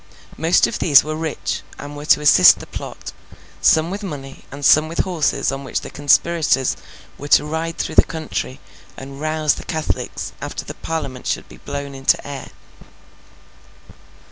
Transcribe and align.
Most 0.35 0.65
of 0.65 0.79
these 0.79 1.03
were 1.03 1.15
rich, 1.15 1.61
and 1.77 1.95
were 1.95 2.07
to 2.07 2.21
assist 2.21 2.57
the 2.57 2.65
plot, 2.65 3.11
some 3.61 3.91
with 3.91 4.01
money 4.01 4.45
and 4.51 4.65
some 4.65 4.87
with 4.87 5.01
horses 5.01 5.51
on 5.51 5.63
which 5.63 5.81
the 5.81 5.91
conspirators 5.91 6.75
were 7.19 7.27
to 7.27 7.45
ride 7.45 7.77
through 7.77 7.93
the 7.93 8.03
country 8.03 8.59
and 8.97 9.21
rouse 9.21 9.53
the 9.53 9.63
Catholics 9.63 10.33
after 10.41 10.65
the 10.65 10.73
Parliament 10.73 11.27
should 11.27 11.47
be 11.47 11.57
blown 11.57 11.93
into 11.93 12.17
air. 12.25 12.49